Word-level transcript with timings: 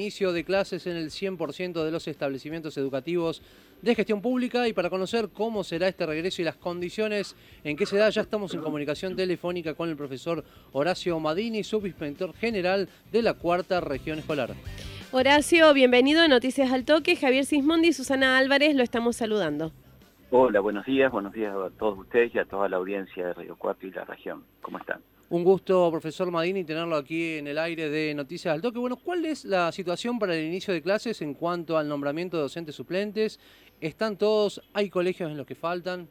Inicio 0.00 0.32
de 0.32 0.44
clases 0.44 0.86
en 0.86 0.96
el 0.96 1.10
100% 1.10 1.82
de 1.82 1.90
los 1.90 2.06
establecimientos 2.06 2.78
educativos 2.78 3.42
de 3.82 3.96
gestión 3.96 4.22
pública 4.22 4.68
y 4.68 4.72
para 4.72 4.90
conocer 4.90 5.28
cómo 5.30 5.64
será 5.64 5.88
este 5.88 6.06
regreso 6.06 6.40
y 6.40 6.44
las 6.44 6.54
condiciones 6.54 7.34
en 7.64 7.76
que 7.76 7.84
se 7.84 7.96
da, 7.96 8.08
ya 8.08 8.22
estamos 8.22 8.54
en 8.54 8.60
comunicación 8.60 9.16
telefónica 9.16 9.74
con 9.74 9.88
el 9.88 9.96
profesor 9.96 10.44
Horacio 10.70 11.18
Madini, 11.18 11.64
subinspector 11.64 12.32
general 12.34 12.88
de 13.10 13.22
la 13.22 13.34
Cuarta 13.34 13.80
Región 13.80 14.20
Escolar. 14.20 14.50
Horacio, 15.10 15.74
bienvenido 15.74 16.22
a 16.22 16.28
Noticias 16.28 16.70
al 16.70 16.84
Toque. 16.84 17.16
Javier 17.16 17.44
Sismondi 17.44 17.88
y 17.88 17.92
Susana 17.92 18.38
Álvarez 18.38 18.76
lo 18.76 18.84
estamos 18.84 19.16
saludando. 19.16 19.72
Hola, 20.30 20.60
buenos 20.60 20.86
días, 20.86 21.10
buenos 21.10 21.32
días 21.32 21.52
a 21.52 21.70
todos 21.76 21.98
ustedes 21.98 22.32
y 22.36 22.38
a 22.38 22.44
toda 22.44 22.68
la 22.68 22.76
audiencia 22.76 23.26
de 23.26 23.34
Radio 23.34 23.56
Cuarto 23.56 23.84
y 23.88 23.90
la 23.90 24.04
región. 24.04 24.44
¿Cómo 24.62 24.78
están? 24.78 25.00
Un 25.30 25.44
gusto, 25.44 25.90
profesor 25.90 26.30
Madini, 26.30 26.64
tenerlo 26.64 26.96
aquí 26.96 27.36
en 27.36 27.48
el 27.48 27.58
aire 27.58 27.90
de 27.90 28.14
Noticias 28.14 28.54
al 28.54 28.62
Toque. 28.62 28.78
Bueno, 28.78 28.96
¿cuál 28.96 29.26
es 29.26 29.44
la 29.44 29.70
situación 29.72 30.18
para 30.18 30.34
el 30.34 30.42
inicio 30.42 30.72
de 30.72 30.80
clases 30.80 31.20
en 31.20 31.34
cuanto 31.34 31.76
al 31.76 31.86
nombramiento 31.86 32.38
de 32.38 32.44
docentes 32.44 32.74
suplentes? 32.74 33.38
¿Están 33.78 34.16
todos? 34.16 34.62
¿Hay 34.72 34.88
colegios 34.88 35.30
en 35.30 35.36
los 35.36 35.46
que 35.46 35.54
faltan? 35.54 36.08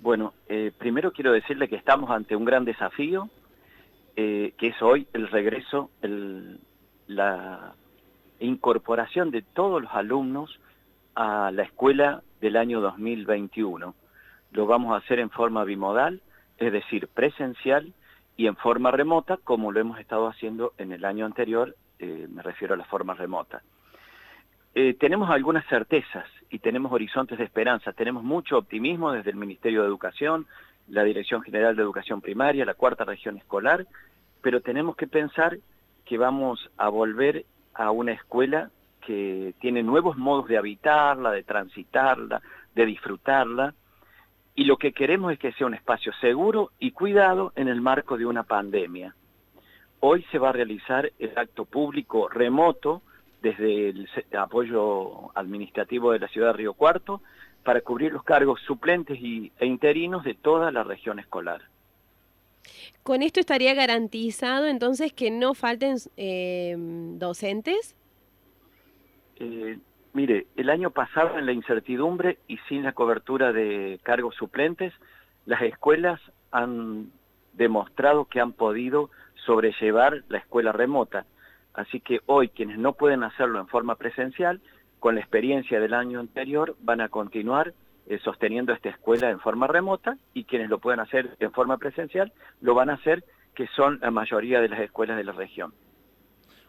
Bueno, 0.00 0.32
eh, 0.48 0.70
primero 0.78 1.12
quiero 1.12 1.32
decirle 1.32 1.66
que 1.66 1.74
estamos 1.74 2.08
ante 2.08 2.36
un 2.36 2.44
gran 2.44 2.64
desafío, 2.64 3.30
eh, 4.14 4.54
que 4.58 4.68
es 4.68 4.80
hoy 4.80 5.08
el 5.12 5.26
regreso, 5.26 5.90
la 7.08 7.74
incorporación 8.38 9.32
de 9.32 9.42
todos 9.42 9.82
los 9.82 9.92
alumnos 9.92 10.60
a 11.16 11.50
la 11.50 11.64
escuela 11.64 12.22
del 12.40 12.54
año 12.56 12.80
2021. 12.80 13.92
Lo 14.52 14.66
vamos 14.66 14.94
a 14.94 14.98
hacer 14.98 15.18
en 15.18 15.30
forma 15.30 15.64
bimodal, 15.64 16.22
es 16.58 16.70
decir, 16.70 17.08
presencial 17.08 17.92
y 18.36 18.46
en 18.46 18.56
forma 18.56 18.90
remota, 18.90 19.38
como 19.42 19.72
lo 19.72 19.80
hemos 19.80 19.98
estado 20.00 20.26
haciendo 20.26 20.72
en 20.78 20.92
el 20.92 21.04
año 21.04 21.24
anterior, 21.26 21.76
eh, 21.98 22.26
me 22.30 22.42
refiero 22.42 22.74
a 22.74 22.76
la 22.76 22.84
forma 22.84 23.14
remota. 23.14 23.62
Eh, 24.74 24.94
tenemos 24.94 25.30
algunas 25.30 25.64
certezas 25.68 26.26
y 26.50 26.58
tenemos 26.58 26.92
horizontes 26.92 27.38
de 27.38 27.44
esperanza, 27.44 27.92
tenemos 27.92 28.24
mucho 28.24 28.58
optimismo 28.58 29.12
desde 29.12 29.30
el 29.30 29.36
Ministerio 29.36 29.82
de 29.82 29.88
Educación, 29.88 30.46
la 30.88 31.04
Dirección 31.04 31.42
General 31.42 31.76
de 31.76 31.82
Educación 31.82 32.20
Primaria, 32.20 32.64
la 32.64 32.74
Cuarta 32.74 33.04
Región 33.04 33.36
Escolar, 33.36 33.86
pero 34.42 34.60
tenemos 34.60 34.96
que 34.96 35.06
pensar 35.06 35.58
que 36.04 36.18
vamos 36.18 36.70
a 36.76 36.88
volver 36.88 37.44
a 37.72 37.90
una 37.92 38.12
escuela 38.12 38.70
que 39.06 39.54
tiene 39.60 39.82
nuevos 39.82 40.16
modos 40.16 40.48
de 40.48 40.58
habitarla, 40.58 41.30
de 41.30 41.44
transitarla, 41.44 42.42
de 42.74 42.86
disfrutarla, 42.86 43.74
y 44.54 44.64
lo 44.64 44.76
que 44.76 44.92
queremos 44.92 45.32
es 45.32 45.38
que 45.38 45.52
sea 45.52 45.66
un 45.66 45.74
espacio 45.74 46.12
seguro 46.20 46.70
y 46.78 46.92
cuidado 46.92 47.52
en 47.56 47.68
el 47.68 47.80
marco 47.80 48.16
de 48.16 48.26
una 48.26 48.44
pandemia. 48.44 49.14
Hoy 50.00 50.24
se 50.30 50.38
va 50.38 50.50
a 50.50 50.52
realizar 50.52 51.10
el 51.18 51.36
acto 51.36 51.64
público 51.64 52.28
remoto 52.28 53.02
desde 53.42 53.90
el 53.90 54.08
apoyo 54.38 55.36
administrativo 55.36 56.12
de 56.12 56.20
la 56.20 56.28
ciudad 56.28 56.48
de 56.48 56.58
Río 56.58 56.74
Cuarto 56.74 57.20
para 57.64 57.80
cubrir 57.80 58.12
los 58.12 58.22
cargos 58.22 58.60
suplentes 58.60 59.18
y, 59.20 59.50
e 59.58 59.66
interinos 59.66 60.22
de 60.24 60.34
toda 60.34 60.70
la 60.70 60.84
región 60.84 61.18
escolar. 61.18 61.62
¿Con 63.02 63.22
esto 63.22 63.40
estaría 63.40 63.74
garantizado 63.74 64.66
entonces 64.66 65.12
que 65.12 65.30
no 65.30 65.54
falten 65.54 65.96
eh, 66.16 66.74
docentes? 66.78 67.96
Eh, 69.36 69.78
Mire, 70.14 70.46
el 70.54 70.70
año 70.70 70.90
pasado 70.90 71.38
en 71.38 71.44
la 71.44 71.50
incertidumbre 71.50 72.38
y 72.46 72.58
sin 72.68 72.84
la 72.84 72.92
cobertura 72.92 73.52
de 73.52 73.98
cargos 74.04 74.36
suplentes, 74.36 74.92
las 75.44 75.60
escuelas 75.62 76.20
han 76.52 77.10
demostrado 77.52 78.26
que 78.26 78.40
han 78.40 78.52
podido 78.52 79.10
sobrellevar 79.44 80.22
la 80.28 80.38
escuela 80.38 80.70
remota. 80.70 81.26
Así 81.74 81.98
que 81.98 82.20
hoy 82.26 82.48
quienes 82.48 82.78
no 82.78 82.92
pueden 82.92 83.24
hacerlo 83.24 83.58
en 83.58 83.66
forma 83.66 83.96
presencial, 83.96 84.60
con 85.00 85.16
la 85.16 85.20
experiencia 85.20 85.80
del 85.80 85.94
año 85.94 86.20
anterior, 86.20 86.76
van 86.80 87.00
a 87.00 87.08
continuar 87.08 87.74
eh, 88.06 88.20
sosteniendo 88.20 88.72
esta 88.72 88.90
escuela 88.90 89.30
en 89.30 89.40
forma 89.40 89.66
remota 89.66 90.16
y 90.32 90.44
quienes 90.44 90.70
lo 90.70 90.78
pueden 90.78 91.00
hacer 91.00 91.36
en 91.40 91.50
forma 91.50 91.76
presencial, 91.78 92.32
lo 92.60 92.74
van 92.74 92.88
a 92.88 92.94
hacer, 92.94 93.24
que 93.56 93.66
son 93.74 93.98
la 94.00 94.12
mayoría 94.12 94.60
de 94.60 94.68
las 94.68 94.78
escuelas 94.78 95.16
de 95.16 95.24
la 95.24 95.32
región. 95.32 95.74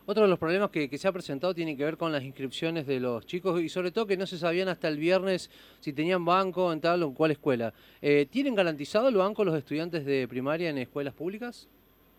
Otro 0.08 0.22
de 0.22 0.30
los 0.30 0.38
problemas 0.38 0.70
que, 0.70 0.88
se 1.00 1.08
ha 1.08 1.12
presentado 1.12 1.56
tiene 1.56 1.76
que 1.76 1.84
ver 1.84 1.98
con 1.98 2.12
las 2.12 2.24
inscripciones 2.24 2.86
de 2.86 3.00
los 3.00 3.26
chicos 3.26 3.60
y 3.60 3.70
sobre 3.70 3.90
todo 3.90 4.06
que 4.06 4.18
no 4.18 4.28
se 4.28 4.38
sabían 4.38 4.68
hasta 4.68 4.88
el 4.88 5.00
viernes 5.00 5.50
si 5.80 5.94
tenían 5.94 6.24
banco 6.24 6.72
en 6.72 6.80
tal 6.80 7.02
o 7.02 7.08
en 7.08 7.14
cuál 7.16 7.32
escuela. 7.32 7.74
Eh, 8.04 8.28
¿Tienen 8.30 8.54
garantizado 8.54 9.08
el 9.08 9.16
banco 9.16 9.44
los 9.44 9.56
estudiantes 9.56 10.06
de 10.06 10.28
primaria 10.28 10.70
en 10.70 10.78
escuelas 10.78 11.16
públicas? 11.16 11.68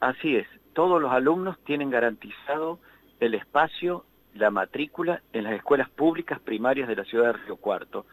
Así 0.01 0.35
es, 0.35 0.49
todos 0.73 1.01
los 1.01 1.13
alumnos 1.13 1.59
tienen 1.65 1.91
garantizado 1.91 2.81
el 3.21 3.35
espacio, 3.35 4.05
la 4.35 4.51
matrícula 4.51 5.23
en 5.33 5.45
las 5.45 5.53
escuelas 5.53 5.89
públicas 5.91 6.41
primarias 6.41 6.89
de 6.89 6.97
la 6.97 7.05
ciudad 7.05 7.35
de 7.35 7.45
Río 7.45 7.57
Cuarto. 7.57 8.05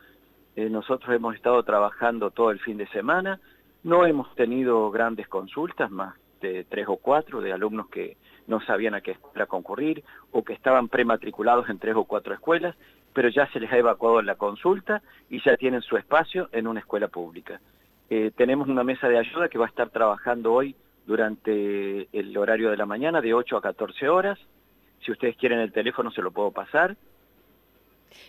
Eh, 0.55 0.69
nosotros 0.69 1.15
hemos 1.15 1.33
estado 1.33 1.63
trabajando 1.63 2.29
todo 2.29 2.51
el 2.51 2.59
fin 2.59 2.77
de 2.77 2.87
semana, 2.89 3.39
no 3.81 4.05
hemos 4.05 4.33
tenido 4.35 4.91
grandes 4.91 5.27
consultas, 5.27 5.89
más 5.89 6.15
de 6.41 6.63
tres 6.63 6.85
o 6.87 6.97
cuatro 6.97 7.41
de 7.41 7.51
alumnos 7.53 7.89
que 7.89 8.17
no 8.47 8.61
sabían 8.61 8.95
a 8.95 9.01
qué 9.01 9.11
escuela 9.11 9.45
concurrir 9.45 10.03
o 10.31 10.43
que 10.43 10.53
estaban 10.53 10.89
prematriculados 10.89 11.69
en 11.69 11.79
tres 11.79 11.95
o 11.95 12.03
cuatro 12.03 12.33
escuelas, 12.33 12.75
pero 13.13 13.29
ya 13.29 13.47
se 13.51 13.59
les 13.59 13.71
ha 13.71 13.77
evacuado 13.77 14.21
la 14.21 14.35
consulta 14.35 15.01
y 15.29 15.41
ya 15.43 15.55
tienen 15.57 15.81
su 15.81 15.97
espacio 15.97 16.49
en 16.51 16.67
una 16.67 16.79
escuela 16.79 17.07
pública. 17.07 17.61
Eh, 18.09 18.31
tenemos 18.35 18.67
una 18.67 18.83
mesa 18.83 19.07
de 19.07 19.17
ayuda 19.17 19.49
que 19.49 19.57
va 19.57 19.65
a 19.65 19.69
estar 19.69 19.89
trabajando 19.89 20.53
hoy 20.53 20.75
durante 21.05 22.07
el 22.11 22.37
horario 22.37 22.69
de 22.69 22.77
la 22.77 22.85
mañana 22.85 23.21
de 23.21 23.33
8 23.33 23.57
a 23.57 23.61
14 23.61 24.09
horas. 24.09 24.39
Si 25.05 25.11
ustedes 25.11 25.35
quieren 25.37 25.59
el 25.59 25.71
teléfono 25.71 26.11
se 26.11 26.21
lo 26.21 26.31
puedo 26.31 26.51
pasar. 26.51 26.95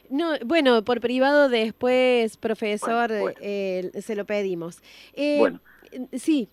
No, 0.09 0.33
bueno, 0.45 0.83
por 0.83 1.01
privado 1.01 1.49
después, 1.49 2.37
profesor, 2.37 3.11
eh, 3.41 3.91
se 4.01 4.17
lo 4.17 4.25
pedimos. 4.25 4.83
Eh, 5.15 5.37
bueno. 5.39 5.61
Sí, 6.13 6.49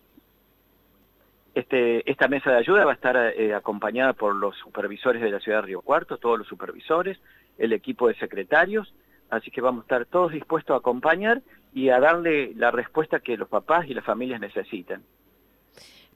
este, 1.54 2.10
esta 2.10 2.28
mesa 2.28 2.50
de 2.50 2.58
ayuda 2.58 2.84
va 2.84 2.92
a 2.92 2.94
estar 2.94 3.16
eh, 3.16 3.54
acompañada 3.54 4.14
por 4.14 4.34
los 4.34 4.56
supervisores 4.56 5.20
de 5.20 5.30
la 5.30 5.40
ciudad 5.40 5.58
de 5.58 5.66
Río 5.66 5.82
Cuarto, 5.82 6.18
todos 6.18 6.38
los 6.38 6.48
supervisores, 6.48 7.18
el 7.58 7.72
equipo 7.72 8.08
de 8.08 8.14
secretarios, 8.14 8.94
así 9.30 9.50
que 9.50 9.60
vamos 9.60 9.82
a 9.82 9.84
estar 9.84 10.04
todos 10.06 10.32
dispuestos 10.32 10.74
a 10.74 10.78
acompañar 10.78 11.42
y 11.74 11.90
a 11.90 12.00
darle 12.00 12.52
la 12.54 12.70
respuesta 12.70 13.20
que 13.20 13.36
los 13.36 13.48
papás 13.48 13.86
y 13.86 13.94
las 13.94 14.04
familias 14.04 14.40
necesitan. 14.40 15.02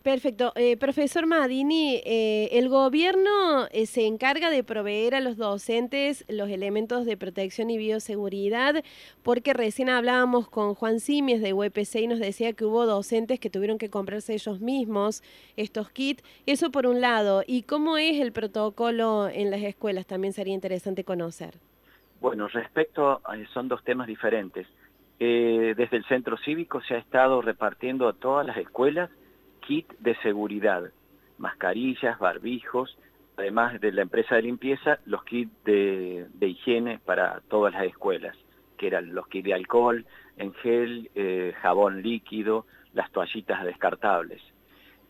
Perfecto. 0.06 0.52
Eh, 0.54 0.76
profesor 0.76 1.26
Madini, 1.26 2.00
eh, 2.04 2.48
el 2.52 2.68
gobierno 2.68 3.66
eh, 3.72 3.86
se 3.86 4.06
encarga 4.06 4.50
de 4.50 4.62
proveer 4.62 5.16
a 5.16 5.20
los 5.20 5.36
docentes 5.36 6.24
los 6.28 6.48
elementos 6.48 7.06
de 7.06 7.16
protección 7.16 7.70
y 7.70 7.76
bioseguridad, 7.76 8.84
porque 9.24 9.52
recién 9.52 9.88
hablábamos 9.88 10.48
con 10.48 10.76
Juan 10.76 11.00
Simies 11.00 11.42
de 11.42 11.54
UPC 11.54 11.96
y 11.96 12.06
nos 12.06 12.20
decía 12.20 12.52
que 12.52 12.64
hubo 12.64 12.86
docentes 12.86 13.40
que 13.40 13.50
tuvieron 13.50 13.78
que 13.78 13.90
comprarse 13.90 14.34
ellos 14.34 14.60
mismos 14.60 15.24
estos 15.56 15.90
kits. 15.90 16.22
Eso 16.46 16.70
por 16.70 16.86
un 16.86 17.00
lado. 17.00 17.42
¿Y 17.44 17.62
cómo 17.62 17.98
es 17.98 18.20
el 18.20 18.30
protocolo 18.30 19.26
en 19.26 19.50
las 19.50 19.62
escuelas? 19.62 20.06
También 20.06 20.32
sería 20.32 20.54
interesante 20.54 21.02
conocer. 21.02 21.54
Bueno, 22.20 22.46
respecto, 22.46 23.20
a, 23.24 23.44
son 23.52 23.66
dos 23.66 23.82
temas 23.82 24.06
diferentes. 24.06 24.68
desde 25.18 25.96
el 25.96 26.04
centro 26.04 26.36
cívico 26.44 26.80
se 26.82 26.94
ha 26.94 26.98
estado 26.98 27.42
repartiendo 27.42 28.06
a 28.06 28.12
todas 28.12 28.46
las 28.46 28.56
escuelas 28.58 29.10
kit 29.66 29.93
de 29.99 30.15
seguridad, 30.16 30.91
mascarillas, 31.38 32.19
barbijos, 32.19 32.97
además 33.37 33.81
de 33.81 33.93
la 33.93 34.03
empresa 34.03 34.37
de 34.37 34.43
limpieza, 34.43 34.99
los 35.04 35.25
kits 35.25 35.50
de, 35.65 36.27
higiene 36.41 36.99
para 37.04 37.41
todas 37.49 37.72
las 37.75 37.84
escuelas, 37.84 38.37
que 38.78 38.87
eran 38.87 39.15
los 39.15 39.27
kits 39.28 39.44
de 39.44 39.54
alcohol, 39.54 40.06
en 40.37 40.54
gel, 40.54 41.10
eh, 41.15 41.54
jabón 41.60 42.03
líquido, 42.03 42.66
las 42.94 43.10
toallitas 43.10 43.65
descartables. 43.65 44.41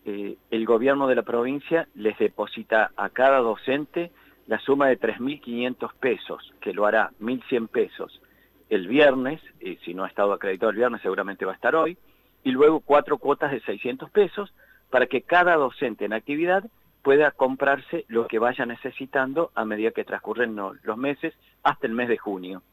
Eh, 0.05 0.37
el 0.51 0.65
gobierno 0.65 1.07
de 1.07 1.15
la 1.15 1.23
provincia 1.23 1.87
les 1.95 2.17
deposita 2.17 2.91
a 2.95 3.09
cada 3.09 3.39
docente 3.39 4.11
la 4.47 4.59
suma 4.59 4.87
de 4.87 4.99
3.500 4.99 5.93
pesos, 5.99 6.53
que 6.61 6.73
lo 6.73 6.85
hará 6.85 7.11
1.100 7.19 7.67
pesos 7.67 8.21
el 8.69 8.87
viernes, 8.87 9.41
y 9.61 9.77
si 9.77 9.93
no 9.93 10.03
ha 10.03 10.07
estado 10.07 10.33
acreditado 10.33 10.71
el 10.71 10.77
viernes 10.77 11.01
seguramente 11.01 11.45
va 11.45 11.53
a 11.53 11.55
estar 11.55 11.75
hoy, 11.75 11.97
y 12.47 12.51
luego 12.51 12.79
cuatro 12.79 13.17
cuotas 13.17 13.51
de 13.51 13.59
600 13.59 14.09
pesos 14.09 14.53
para 14.89 15.07
que 15.07 15.21
cada 15.21 15.57
docente 15.57 16.05
en 16.05 16.13
actividad 16.13 16.63
pueda 17.01 17.31
comprarse 17.31 18.05
lo 18.07 18.25
que 18.25 18.39
vaya 18.39 18.65
necesitando 18.65 19.51
a 19.53 19.65
medida 19.65 19.91
que 19.91 20.05
transcurren 20.05 20.55
los 20.55 20.97
meses 20.97 21.33
hasta 21.63 21.87
el 21.87 21.91
mes 21.91 22.07
de 22.07 22.17
junio. 22.17 22.63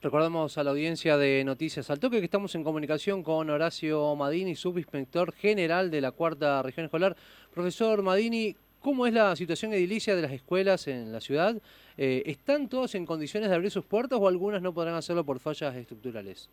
Recordamos 0.00 0.58
a 0.58 0.62
la 0.62 0.70
audiencia 0.70 1.16
de 1.16 1.42
Noticias 1.42 1.90
al 1.90 1.98
Toque 1.98 2.20
que 2.20 2.26
estamos 2.26 2.54
en 2.54 2.62
comunicación 2.62 3.24
con 3.24 3.50
Horacio 3.50 4.14
Madini, 4.14 4.54
subinspector 4.54 5.32
general 5.32 5.90
de 5.90 6.00
la 6.00 6.12
Cuarta 6.12 6.62
Región 6.62 6.84
Escolar. 6.84 7.16
Profesor 7.52 8.00
Madini, 8.02 8.54
¿cómo 8.78 9.08
es 9.08 9.12
la 9.12 9.34
situación 9.34 9.72
edilicia 9.72 10.14
de 10.14 10.22
las 10.22 10.30
escuelas 10.30 10.86
en 10.86 11.10
la 11.10 11.20
ciudad? 11.20 11.60
Eh, 11.96 12.22
¿Están 12.26 12.68
todas 12.68 12.94
en 12.94 13.06
condiciones 13.06 13.48
de 13.48 13.56
abrir 13.56 13.72
sus 13.72 13.84
puertas 13.84 14.20
o 14.22 14.28
algunas 14.28 14.62
no 14.62 14.72
podrán 14.72 14.94
hacerlo 14.94 15.24
por 15.24 15.40
fallas 15.40 15.74
estructurales? 15.74 16.48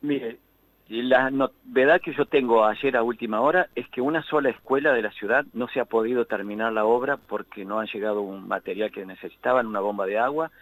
Mire, 0.00 0.38
La 0.88 1.30
novedad 1.30 2.00
que 2.00 2.14
yo 2.14 2.26
tengo 2.26 2.64
ayer 2.64 2.96
a 2.96 3.02
última 3.02 3.40
hora 3.40 3.68
es 3.74 3.88
que 3.88 4.00
una 4.00 4.22
sola 4.22 4.50
escuela 4.50 4.92
de 4.92 5.02
la 5.02 5.10
ciudad 5.10 5.44
no 5.52 5.66
se 5.66 5.80
ha 5.80 5.84
podido 5.84 6.26
terminar 6.26 6.72
la 6.72 6.84
obra 6.84 7.16
porque 7.16 7.64
no 7.64 7.80
ha 7.80 7.86
llegado 7.86 8.22
un 8.22 8.46
material 8.46 8.92
que 8.92 9.04
necesitaban, 9.04 9.66
una 9.66 9.80
bomba 9.80 10.06
de 10.06 10.18
agua, 10.18 10.52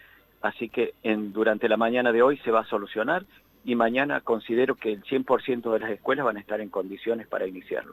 así 0.41 0.71
que 0.71 0.95
en, 1.03 1.35
durante 1.35 1.69
la 1.69 1.77
mañana 1.77 2.11
de 2.11 2.23
hoy 2.23 2.39
se 2.39 2.51
va 2.51 2.61
a 2.61 2.67
solucionar 2.67 3.27
y 3.67 3.75
mañana 3.75 4.23
considero 4.23 4.77
que 4.77 4.93
el 4.93 5.03
100% 5.03 5.71
de 5.71 5.79
las 5.79 5.91
escuelas 5.91 6.25
van 6.25 6.39
a 6.39 6.41
estar 6.41 6.63
en 6.63 6.71
condiciones 6.71 7.27
para 7.27 7.47
iniciarlo. 7.47 7.93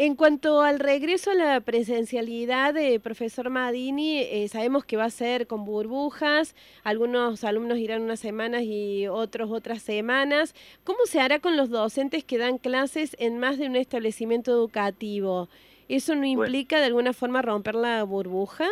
En 0.00 0.14
cuanto 0.14 0.62
al 0.62 0.78
regreso 0.78 1.32
a 1.32 1.34
la 1.34 1.60
presencialidad, 1.60 2.72
de 2.72 3.00
profesor 3.00 3.50
Madini, 3.50 4.20
eh, 4.20 4.46
sabemos 4.46 4.84
que 4.84 4.96
va 4.96 5.06
a 5.06 5.10
ser 5.10 5.48
con 5.48 5.64
burbujas, 5.64 6.54
algunos 6.84 7.42
alumnos 7.42 7.78
irán 7.78 8.02
unas 8.02 8.20
semanas 8.20 8.62
y 8.62 9.08
otros 9.08 9.50
otras 9.50 9.82
semanas. 9.82 10.54
¿Cómo 10.84 11.00
se 11.06 11.20
hará 11.20 11.40
con 11.40 11.56
los 11.56 11.68
docentes 11.68 12.22
que 12.22 12.38
dan 12.38 12.58
clases 12.58 13.16
en 13.18 13.40
más 13.40 13.58
de 13.58 13.66
un 13.66 13.74
establecimiento 13.74 14.52
educativo? 14.52 15.48
¿Eso 15.88 16.14
no 16.14 16.26
implica 16.26 16.78
de 16.78 16.86
alguna 16.86 17.12
forma 17.12 17.42
romper 17.42 17.74
la 17.74 18.04
burbuja? 18.04 18.68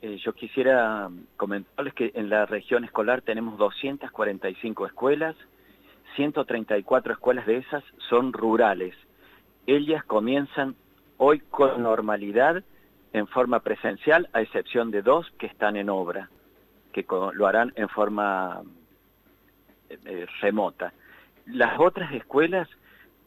Eh, 0.00 0.16
yo 0.24 0.32
quisiera 0.32 1.10
comentarles 1.36 1.92
que 1.92 2.12
en 2.14 2.30
la 2.30 2.46
región 2.46 2.84
escolar 2.84 3.20
tenemos 3.20 3.58
245 3.58 4.86
escuelas, 4.86 5.36
134 6.14 7.12
escuelas 7.12 7.44
de 7.44 7.58
esas 7.58 7.84
son 8.08 8.32
rurales 8.32 8.94
ellas 9.66 10.04
comienzan 10.04 10.76
hoy 11.18 11.40
con 11.40 11.82
normalidad 11.82 12.62
en 13.12 13.26
forma 13.26 13.60
presencial, 13.60 14.28
a 14.32 14.42
excepción 14.42 14.90
de 14.90 15.02
dos 15.02 15.30
que 15.38 15.46
están 15.46 15.76
en 15.76 15.88
obra, 15.88 16.28
que 16.92 17.04
lo 17.08 17.46
harán 17.46 17.72
en 17.76 17.88
forma 17.88 18.62
eh, 19.88 19.98
eh, 20.04 20.26
remota. 20.40 20.92
Las 21.46 21.78
otras 21.78 22.12
escuelas, 22.12 22.68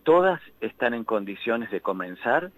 todas 0.04 0.42
están 0.62 0.94
en 0.94 1.04
condiciones 1.04 1.72
de 1.72 1.82
comenzar 1.82 2.52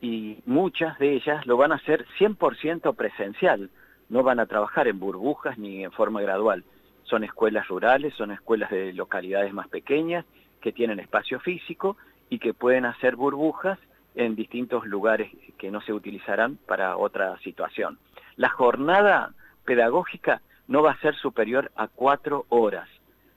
y 0.00 0.38
muchas 0.46 0.98
de 0.98 1.14
ellas 1.14 1.46
lo 1.46 1.56
van 1.56 1.72
a 1.72 1.76
hacer 1.76 2.06
100% 2.18 2.94
presencial, 2.94 3.70
no 4.08 4.22
van 4.22 4.40
a 4.40 4.46
trabajar 4.46 4.86
en 4.86 5.00
burbujas 5.00 5.58
ni 5.58 5.84
en 5.84 5.92
forma 5.92 6.22
gradual. 6.22 6.64
Son 7.04 7.24
escuelas 7.24 7.66
rurales, 7.68 8.14
son 8.14 8.30
escuelas 8.30 8.70
de 8.70 8.92
localidades 8.92 9.52
más 9.52 9.68
pequeñas 9.68 10.24
que 10.60 10.72
tienen 10.72 11.00
espacio 11.00 11.40
físico 11.40 11.96
y 12.30 12.38
que 12.38 12.54
pueden 12.54 12.84
hacer 12.84 13.16
burbujas 13.16 13.78
en 14.14 14.34
distintos 14.34 14.86
lugares 14.86 15.30
que 15.58 15.70
no 15.70 15.80
se 15.80 15.92
utilizarán 15.92 16.56
para 16.66 16.96
otra 16.96 17.38
situación. 17.38 17.98
La 18.36 18.48
jornada 18.48 19.32
pedagógica 19.64 20.40
no 20.66 20.82
va 20.82 20.92
a 20.92 21.00
ser 21.00 21.14
superior 21.16 21.70
a 21.76 21.88
cuatro 21.88 22.46
horas. 22.48 22.88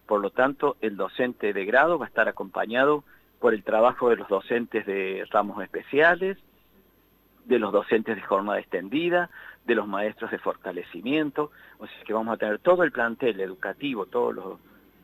Por 0.06 0.22
lo 0.22 0.32
tanto, 0.32 0.78
el 0.82 0.98
docente 0.98 1.54
de 1.54 1.66
grado 1.66 1.98
va 1.98 2.06
a 2.06 2.10
estar 2.10 2.28
acompañado 2.28 3.04
por 3.40 3.54
el 3.54 3.64
trabajo 3.64 4.10
de 4.10 4.18
los 4.18 4.28
docentes 4.28 4.86
de 4.86 5.26
ramos 5.32 5.64
especiales, 5.64 6.38
de 7.46 7.60
los 7.60 7.72
docentes 7.72 8.16
de 8.16 8.22
jornada 8.22 8.60
extendida, 8.60 9.30
de 9.66 9.76
los 9.76 9.88
maestros 9.88 10.32
de 10.32 10.38
fortalecimiento, 10.40 11.52
o 11.80 11.88
sea 11.88 12.04
que 12.06 12.14
vamos 12.14 12.34
a 12.34 12.38
tener 12.38 12.60
todo 12.60 12.84
el 12.84 12.92
plantel 12.92 13.40
educativo, 13.40 14.06
todo 14.06 14.60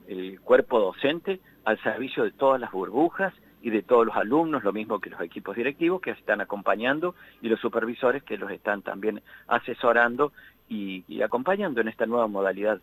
el 0.07 0.39
cuerpo 0.41 0.79
docente 0.79 1.39
al 1.65 1.81
servicio 1.81 2.23
de 2.23 2.31
todas 2.31 2.59
las 2.59 2.71
burbujas 2.71 3.33
y 3.67 3.69
de 3.69 3.81
todos 3.81 4.05
los 4.05 4.15
alumnos, 4.15 4.63
lo 4.63 4.71
mismo 4.71 5.01
que 5.01 5.09
los 5.09 5.19
equipos 5.19 5.53
directivos 5.53 5.99
que 5.99 6.11
están 6.11 6.39
acompañando 6.39 7.15
y 7.41 7.49
los 7.49 7.59
supervisores 7.59 8.23
que 8.23 8.37
los 8.37 8.49
están 8.49 8.81
también 8.81 9.21
asesorando 9.45 10.31
y, 10.69 11.21
acompañando 11.21 11.81
en 11.81 11.89
esta 11.89 12.05
nueva 12.05 12.27
modalidad 12.27 12.79